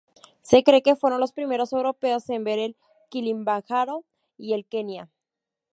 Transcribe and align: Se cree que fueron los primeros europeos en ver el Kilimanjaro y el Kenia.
Se 0.41 0.63
cree 0.63 0.81
que 0.81 0.95
fueron 0.95 1.19
los 1.19 1.31
primeros 1.31 1.73
europeos 1.73 2.27
en 2.31 2.43
ver 2.43 2.57
el 2.57 2.75
Kilimanjaro 3.09 4.03
y 4.35 4.53
el 4.53 4.65
Kenia. 4.65 5.11